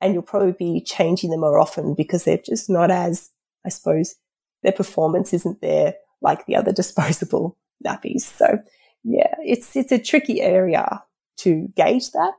and 0.00 0.14
you'll 0.14 0.22
probably 0.22 0.52
be 0.52 0.80
changing 0.82 1.30
them 1.30 1.40
more 1.40 1.58
often 1.58 1.94
because 1.94 2.24
they're 2.24 2.38
just 2.38 2.70
not 2.70 2.90
as, 2.90 3.30
I 3.64 3.70
suppose, 3.70 4.14
their 4.62 4.72
performance 4.72 5.32
isn't 5.32 5.60
there 5.60 5.94
like 6.20 6.46
the 6.46 6.56
other 6.56 6.72
disposable 6.80 7.56
nappies. 7.84 8.22
So 8.22 8.58
yeah, 9.02 9.34
it's, 9.44 9.76
it's 9.76 9.92
a 9.92 9.98
tricky 9.98 10.40
area 10.40 11.02
to 11.38 11.68
gauge 11.76 12.10
that. 12.12 12.32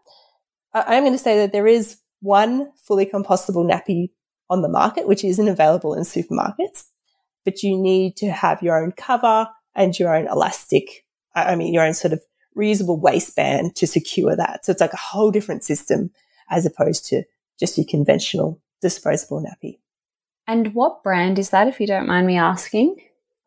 I 0.74 0.96
am 0.96 1.04
going 1.04 1.14
to 1.14 1.20
say 1.20 1.38
that 1.40 1.52
there 1.52 1.68
is 1.68 1.98
one 2.22 2.72
fully 2.75 3.06
compostable 3.06 3.70
nappy 3.70 4.10
on 4.50 4.62
the 4.62 4.70
market, 4.70 5.08
which 5.08 5.24
isn't 5.24 5.48
available 5.48 5.94
in 5.94 6.03
supermarkets, 6.03 6.86
but 7.44 7.64
you 7.64 7.77
need 7.77 8.16
to 8.18 8.31
have 8.31 8.62
your 8.62 8.81
own 8.84 8.92
cover 8.92 9.48
and 9.75 9.98
your 9.98 10.16
own 10.16 10.27
elastic, 10.27 11.05
I 11.36 11.55
mean, 11.55 11.74
your 11.74 11.86
own 11.86 11.94
sort 11.94 12.14
of 12.14 12.22
reusable 12.58 13.00
waistband 13.00 13.75
to 13.75 13.88
secure 13.88 14.36
that. 14.36 14.66
So 14.66 14.72
it's 14.72 14.81
like 14.81 14.94
a 14.94 14.98
whole 14.98 15.31
different 15.31 15.64
system 15.64 16.12
as 16.50 16.66
opposed 16.66 17.05
to 17.08 17.24
just 17.60 17.77
your 17.77 17.86
conventional 17.88 18.62
disposable 18.81 19.44
nappy. 19.44 19.79
And 20.48 20.74
what 20.74 21.03
brand 21.03 21.40
is 21.40 21.50
that, 21.50 21.68
if 21.68 21.79
you 21.79 21.88
don't 21.88 22.08
mind 22.08 22.27
me 22.27 22.38
asking? 22.38 22.98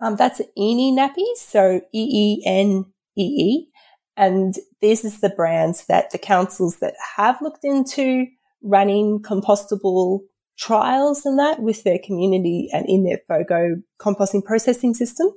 Um, 0.01 0.17
that's 0.17 0.41
Eenee 0.57 0.93
Nappies, 0.93 1.39
so 1.39 1.81
E 1.93 2.41
E 2.41 2.43
N 2.47 2.87
E 3.17 3.23
E. 3.23 3.69
And 4.17 4.55
this 4.81 5.05
is 5.05 5.21
the 5.21 5.31
brands 5.31 5.87
that 5.87 6.11
the 6.11 6.19
councils 6.19 6.79
that 6.79 6.95
have 7.17 7.41
looked 7.41 7.65
into 7.65 8.27
running 8.63 9.21
compostable 9.21 10.21
trials 10.59 11.25
and 11.25 11.39
that 11.39 11.61
with 11.61 11.85
their 11.85 11.99
community 12.05 12.69
and 12.73 12.85
in 12.89 13.05
their 13.05 13.21
FOGO 13.29 13.83
composting 14.01 14.45
processing 14.45 14.93
system, 14.95 15.29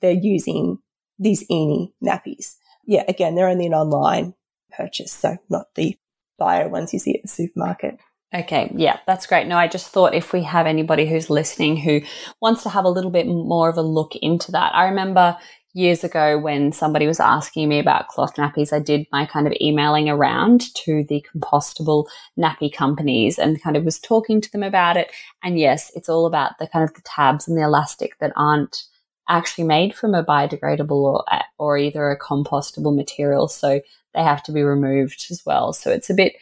they're 0.00 0.12
using 0.12 0.78
these 1.18 1.46
Eenee 1.48 1.92
nappies. 2.02 2.56
Yeah, 2.84 3.04
again, 3.08 3.34
they're 3.34 3.48
only 3.48 3.66
an 3.66 3.74
online 3.74 4.34
purchase, 4.70 5.12
so 5.12 5.38
not 5.48 5.74
the 5.74 5.98
bio 6.38 6.68
ones 6.68 6.92
you 6.92 6.98
see 6.98 7.14
at 7.14 7.22
the 7.22 7.28
supermarket. 7.28 7.98
Okay, 8.36 8.70
yeah, 8.76 8.98
that's 9.06 9.26
great. 9.26 9.46
No, 9.46 9.56
I 9.56 9.66
just 9.66 9.88
thought 9.88 10.14
if 10.14 10.34
we 10.34 10.42
have 10.42 10.66
anybody 10.66 11.06
who's 11.06 11.30
listening 11.30 11.76
who 11.78 12.02
wants 12.42 12.62
to 12.64 12.68
have 12.68 12.84
a 12.84 12.90
little 12.90 13.10
bit 13.10 13.26
more 13.26 13.70
of 13.70 13.78
a 13.78 13.82
look 13.82 14.14
into 14.16 14.52
that. 14.52 14.74
I 14.74 14.86
remember 14.86 15.38
years 15.72 16.04
ago 16.04 16.38
when 16.38 16.72
somebody 16.72 17.06
was 17.06 17.20
asking 17.20 17.68
me 17.68 17.78
about 17.78 18.08
cloth 18.08 18.36
nappies, 18.36 18.74
I 18.74 18.78
did 18.78 19.06
my 19.10 19.24
kind 19.24 19.46
of 19.46 19.54
emailing 19.60 20.10
around 20.10 20.74
to 20.74 21.04
the 21.08 21.24
compostable 21.34 22.06
nappy 22.38 22.70
companies 22.72 23.38
and 23.38 23.62
kind 23.62 23.76
of 23.76 23.84
was 23.84 23.98
talking 23.98 24.42
to 24.42 24.50
them 24.52 24.62
about 24.62 24.98
it. 24.98 25.10
And 25.42 25.58
yes, 25.58 25.90
it's 25.94 26.08
all 26.08 26.26
about 26.26 26.58
the 26.58 26.66
kind 26.66 26.84
of 26.84 26.94
the 26.94 27.02
tabs 27.02 27.48
and 27.48 27.56
the 27.56 27.62
elastic 27.62 28.18
that 28.18 28.32
aren't 28.36 28.84
actually 29.28 29.64
made 29.64 29.94
from 29.94 30.14
a 30.14 30.24
biodegradable 30.24 30.90
or, 30.90 31.24
or 31.58 31.78
either 31.78 32.10
a 32.10 32.18
compostable 32.18 32.94
material. 32.94 33.48
So 33.48 33.80
they 34.14 34.22
have 34.22 34.42
to 34.44 34.52
be 34.52 34.62
removed 34.62 35.26
as 35.30 35.42
well. 35.46 35.72
So 35.72 35.90
it's 35.90 36.10
a 36.10 36.14
bit, 36.14 36.34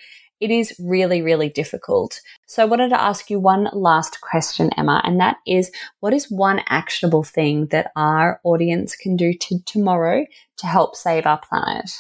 it 0.45 0.51
is 0.51 0.75
really, 0.79 1.23
really 1.23 1.49
difficult. 1.49 2.21
So 2.47 2.63
I 2.63 2.67
wanted 2.67 2.91
to 2.91 3.01
ask 3.01 3.31
you 3.31 3.41
one 3.41 3.71
last 3.73 4.21
question, 4.21 4.71
Emma, 4.77 5.01
and 5.03 5.19
that 5.19 5.39
is 5.47 5.73
what 6.01 6.13
is 6.13 6.31
one 6.31 6.61
actionable 6.69 7.25
thing 7.25 7.69
that 7.69 7.91
our 7.97 8.41
audience 8.45 8.95
can 8.95 9.17
do 9.17 9.33
to 9.33 9.59
tomorrow 9.65 10.27
to 10.59 10.67
help 10.67 10.97
save 10.97 11.25
our 11.25 11.39
planet? 11.39 11.91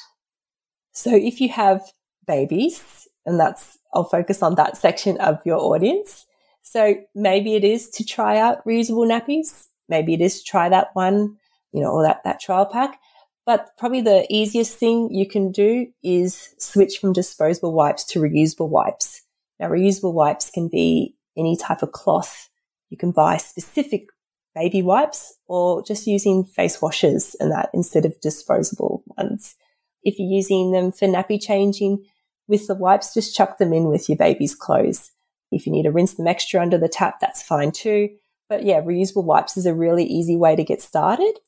So 0.93 1.17
if 1.17 1.41
you 1.41 1.49
have 1.49 1.81
babies, 2.27 3.09
and 3.25 3.41
that's, 3.41 3.79
I'll 3.95 4.05
focus 4.05 4.43
on 4.43 4.57
that 4.57 4.77
section 4.77 5.17
of 5.19 5.41
your 5.47 5.59
audience. 5.59 6.27
So 6.61 6.97
maybe 7.15 7.55
it 7.55 7.65
is 7.65 7.89
to 7.91 8.05
try 8.05 8.39
out 8.39 8.65
reusable 8.67 9.09
nappies. 9.09 9.69
Maybe 9.89 10.13
it 10.13 10.21
is 10.21 10.43
to 10.43 10.45
try 10.45 10.69
that 10.69 10.89
one, 10.93 11.37
you 11.73 11.81
know, 11.81 11.93
or 11.93 12.03
that, 12.03 12.23
that 12.25 12.41
trial 12.41 12.67
pack. 12.67 12.99
But 13.47 13.77
probably 13.77 14.01
the 14.01 14.27
easiest 14.31 14.79
thing 14.79 15.13
you 15.13 15.29
can 15.29 15.53
do 15.53 15.89
is 16.03 16.55
switch 16.59 16.99
from 16.99 17.13
disposable 17.13 17.73
wipes 17.73 18.05
to 18.07 18.21
reusable 18.21 18.69
wipes. 18.69 19.23
Now, 19.61 19.69
reusable 19.69 20.15
wipes 20.15 20.51
can 20.51 20.69
be 20.69 21.15
any 21.37 21.57
type 21.57 21.83
of 21.83 21.93
cloth. 21.93 22.49
You 22.89 22.97
can 22.97 23.11
buy 23.11 23.37
specific 23.37 24.07
baby 24.55 24.83
wipes 24.83 25.37
or 25.47 25.83
just 25.85 26.07
using 26.07 26.45
face 26.45 26.81
washes 26.81 27.37
and 27.41 27.51
that 27.51 27.71
instead 27.75 28.07
of 28.07 28.21
disposable 28.21 29.03
ones. 29.19 29.57
If 30.05 30.19
you're 30.19 30.29
using 30.29 30.73
them 30.73 30.93
for 30.93 31.07
nappy 31.07 31.43
changing 31.43 32.05
with 32.47 32.67
the 32.67 32.75
wipes, 32.75 33.15
just 33.15 33.35
chuck 33.35 33.59
them 33.59 33.73
in 33.73 33.89
with 33.89 34.09
your 34.09 34.19
baby's 34.19 34.55
clothes. 34.55 35.11
If 35.51 35.67
you 35.67 35.73
need 35.73 35.85
to 35.85 35.91
rinse 35.91 36.15
them 36.15 36.27
extra 36.27 36.63
under 36.63 36.79
the 36.79 36.89
tap, 36.89 37.21
that's 37.21 37.43
fine 37.43 37.73
too. 37.73 38.11
But 38.49 38.65
yeah, 38.65 38.81
reusable 38.81 39.25
wipes 39.25 39.57
is 39.57 39.67
a 39.67 39.75
really 39.75 40.05
easy 40.05 40.37
way 40.37 40.57
to 40.57 40.65
get 40.65 40.83
started 40.83 41.39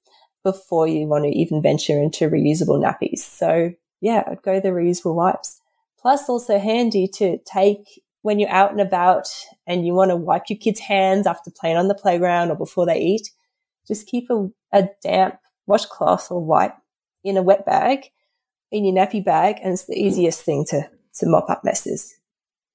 before 0.46 0.86
you 0.86 1.08
want 1.08 1.24
to 1.24 1.30
even 1.36 1.60
venture 1.60 2.00
into 2.00 2.30
reusable 2.30 2.80
nappies. 2.80 3.18
So 3.18 3.72
yeah, 4.00 4.22
I'd 4.28 4.42
go 4.42 4.60
the 4.60 4.68
reusable 4.68 5.16
wipes. 5.16 5.60
Plus 6.00 6.28
also 6.28 6.60
handy 6.60 7.08
to 7.14 7.38
take 7.38 8.00
when 8.22 8.38
you're 8.38 8.48
out 8.48 8.70
and 8.70 8.80
about 8.80 9.26
and 9.66 9.84
you 9.84 9.92
want 9.92 10.12
to 10.12 10.16
wipe 10.16 10.44
your 10.48 10.56
kids' 10.56 10.78
hands 10.78 11.26
after 11.26 11.50
playing 11.50 11.76
on 11.76 11.88
the 11.88 11.96
playground 11.96 12.50
or 12.50 12.54
before 12.54 12.86
they 12.86 13.00
eat. 13.00 13.32
Just 13.88 14.06
keep 14.06 14.30
a, 14.30 14.48
a 14.72 14.88
damp 15.02 15.34
washcloth 15.66 16.30
or 16.30 16.44
wipe 16.44 16.76
in 17.24 17.36
a 17.36 17.42
wet 17.42 17.66
bag 17.66 18.04
in 18.70 18.84
your 18.84 18.94
nappy 18.94 19.24
bag 19.24 19.56
and 19.64 19.72
it's 19.72 19.86
the 19.86 20.00
easiest 20.00 20.44
thing 20.44 20.64
to, 20.68 20.88
to 21.16 21.26
mop 21.26 21.50
up 21.50 21.64
messes. 21.64 22.14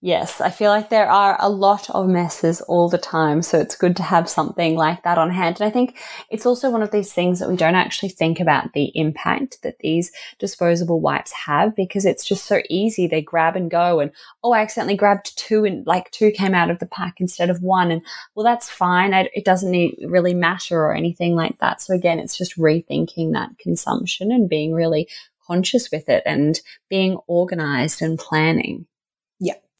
Yes, 0.03 0.41
I 0.41 0.49
feel 0.49 0.71
like 0.71 0.89
there 0.89 1.11
are 1.11 1.37
a 1.39 1.47
lot 1.47 1.87
of 1.91 2.07
messes 2.07 2.59
all 2.61 2.89
the 2.89 2.97
time. 2.97 3.43
So 3.43 3.59
it's 3.59 3.75
good 3.75 3.95
to 3.97 4.03
have 4.03 4.27
something 4.27 4.75
like 4.75 5.03
that 5.03 5.19
on 5.19 5.29
hand. 5.29 5.61
And 5.61 5.67
I 5.67 5.71
think 5.71 5.99
it's 6.31 6.47
also 6.47 6.71
one 6.71 6.81
of 6.81 6.89
these 6.89 7.13
things 7.13 7.37
that 7.37 7.47
we 7.47 7.55
don't 7.55 7.75
actually 7.75 8.09
think 8.09 8.39
about 8.39 8.73
the 8.73 8.91
impact 8.95 9.61
that 9.61 9.77
these 9.77 10.11
disposable 10.39 11.01
wipes 11.01 11.31
have 11.45 11.75
because 11.75 12.03
it's 12.03 12.25
just 12.25 12.45
so 12.45 12.63
easy. 12.67 13.05
They 13.05 13.21
grab 13.21 13.55
and 13.55 13.69
go 13.69 13.99
and, 13.99 14.09
oh, 14.43 14.53
I 14.53 14.61
accidentally 14.61 14.97
grabbed 14.97 15.37
two 15.37 15.65
and 15.65 15.85
like 15.85 16.09
two 16.09 16.31
came 16.31 16.55
out 16.55 16.71
of 16.71 16.79
the 16.79 16.87
pack 16.87 17.21
instead 17.21 17.51
of 17.51 17.61
one. 17.61 17.91
And 17.91 18.01
well, 18.33 18.43
that's 18.43 18.71
fine. 18.71 19.13
I, 19.13 19.29
it 19.35 19.45
doesn't 19.45 19.69
need, 19.69 19.99
really 20.07 20.33
matter 20.33 20.83
or 20.83 20.95
anything 20.95 21.35
like 21.35 21.59
that. 21.59 21.79
So 21.79 21.93
again, 21.93 22.17
it's 22.17 22.39
just 22.39 22.57
rethinking 22.57 23.33
that 23.33 23.55
consumption 23.59 24.31
and 24.31 24.49
being 24.49 24.73
really 24.73 25.07
conscious 25.45 25.91
with 25.91 26.09
it 26.09 26.23
and 26.25 26.59
being 26.89 27.17
organized 27.27 28.01
and 28.01 28.17
planning. 28.17 28.87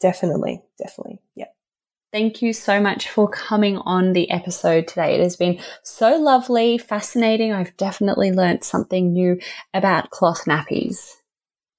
Definitely. 0.02 0.62
Definitely. 0.78 1.20
Yeah. 1.36 1.46
Thank 2.12 2.42
you 2.42 2.52
so 2.52 2.82
much 2.82 3.08
for 3.08 3.30
coming 3.30 3.78
on 3.78 4.12
the 4.12 4.30
episode 4.32 4.88
today. 4.88 5.16
It 5.16 5.22
has 5.22 5.38
been 5.38 5.62
so 5.84 6.18
lovely, 6.18 6.78
fascinating. 6.78 7.54
I've 7.54 7.78
definitely 7.78 8.34
learnt 8.34 8.66
something 8.66 9.14
new 9.14 9.40
about 9.74 10.10
cloth 10.10 10.44
nappies. 10.46 11.14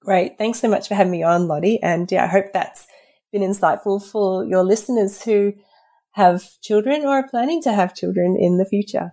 Great. 0.01 0.39
Thanks 0.39 0.59
so 0.59 0.69
much 0.69 0.89
for 0.89 0.95
having 0.95 1.13
me 1.13 1.23
on, 1.23 1.49
Lottie. 1.49 1.83
And 1.83 2.11
yeah, 2.11 2.25
I 2.25 2.29
hope 2.29 2.47
that's 2.53 2.87
been 3.31 3.43
insightful 3.43 4.03
for 4.03 4.45
your 4.45 4.65
listeners 4.65 5.23
who 5.23 5.53
have 6.13 6.45
children 6.61 7.03
or 7.03 7.11
are 7.11 7.29
planning 7.29 7.63
to 7.63 7.73
have 7.73 7.95
children 7.95 8.37
in 8.39 8.57
the 8.57 8.65
future. 8.65 9.13